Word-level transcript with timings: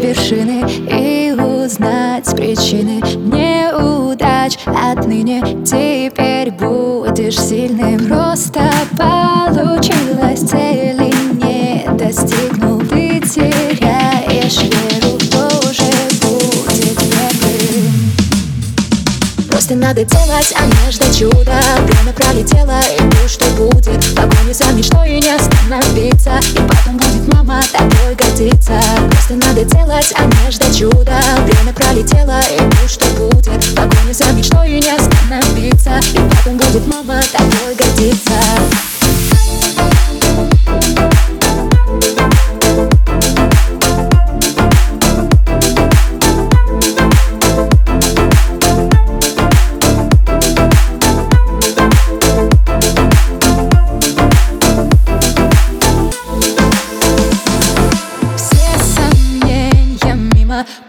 вершины 0.00 0.64
И 0.90 1.32
узнать 1.32 2.24
причины 2.34 3.00
неудач. 3.16 4.58
Отныне 4.66 5.40
теперь 5.64 6.50
будешь 6.52 7.38
сильным. 7.38 8.06
Просто 8.06 8.62
получилось 8.96 10.09
Просто 19.60 19.74
надо 19.74 20.04
делать, 20.06 20.54
а 20.56 20.64
не 20.64 20.90
ждать 20.90 21.18
чуда 21.18 21.60
Время 21.80 22.14
пролетело, 22.14 22.80
и 22.80 23.02
будь 23.02 23.30
что 23.30 23.44
будет. 23.50 24.02
В 24.02 24.14
погоне 24.14 24.54
за 24.54 24.64
мечтой 24.72 25.10
и 25.10 25.20
не 25.20 25.34
остановиться. 25.34 26.40
И 26.52 26.66
потом 26.66 26.96
будет 26.96 27.34
мама 27.34 27.60
тобой 27.70 28.14
гордиться 28.14 28.80
Просто 29.10 29.34
надо 29.34 29.62
делать, 29.66 30.14
а 30.16 30.24
не 30.24 30.50
ждать 30.50 30.78
чуда 30.78 31.20
Время 31.44 31.74
пролетело, 31.74 32.40
и 32.40 32.58
будь 32.58 32.90
что 32.90 33.04
будет. 33.18 33.62
В 33.62 33.74
погоне 33.74 34.14
за 34.14 34.32
мечтой 34.32 34.70
и 34.70 34.80
не 34.80 34.92
остановиться. 34.92 36.00
И 36.14 36.30
потом 36.30 36.56
будет 36.56 36.86
мама 36.86 37.20
тобой 37.30 37.74
гордиться 37.74 38.39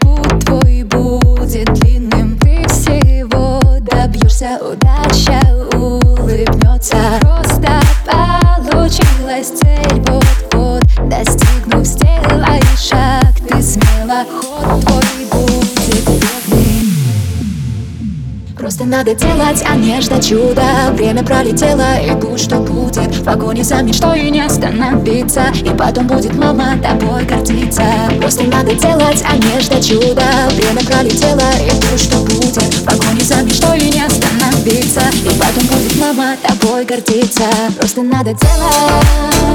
Путь 0.00 0.44
твой 0.44 0.82
будет 0.84 1.72
длинным 1.74 2.38
Ты 2.38 2.66
всего 2.68 3.60
добьешься. 3.80 4.58
Удача 4.60 5.40
улыбнется. 5.76 6.96
Просто 7.20 7.80
получилась 8.90 9.48
цель. 9.48 10.02
Вот-вот 10.06 11.08
достигнув 11.08 11.86
Сделай 11.86 12.60
шаг. 12.76 13.34
Ты 13.48 13.62
смело 13.62 14.24
Ход 14.40 14.84
твой 14.84 15.26
будет 15.32 15.59
Просто 18.70 18.84
надо 18.84 19.16
делать, 19.16 19.64
а 19.68 19.74
не 19.74 20.00
ждать 20.00 20.28
чуда. 20.28 20.62
Время 20.92 21.24
пролетело 21.24 22.00
и 22.00 22.12
будь 22.12 22.38
что 22.38 22.60
будет. 22.60 23.12
В 23.16 23.24
погоне 23.24 23.64
за 23.64 23.82
мечтой 23.82 24.30
не 24.30 24.42
остановиться. 24.42 25.42
И 25.64 25.70
потом 25.76 26.06
будет 26.06 26.36
мама 26.36 26.78
тобой 26.80 27.24
гордиться. 27.24 27.82
Просто 28.20 28.44
надо 28.44 28.72
делать, 28.76 29.24
а 29.28 29.36
не 29.36 29.60
ждать 29.60 29.88
чуда. 29.88 30.22
Время 30.52 30.84
пролетело 30.86 31.50
и 31.58 31.70
будь 31.80 32.00
что 32.00 32.18
будет. 32.18 32.72
В 32.72 32.84
погоне 32.84 33.22
за 33.22 33.42
мечтой 33.42 33.80
не 33.80 34.06
остановиться. 34.06 35.02
И 35.24 35.30
потом 35.36 35.66
будет 35.66 35.96
мама 35.96 36.36
тобой 36.40 36.84
гордиться. 36.84 37.50
Просто 37.76 38.02
надо 38.02 38.32
делать 38.34 39.50